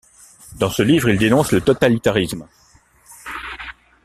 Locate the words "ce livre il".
0.71-1.19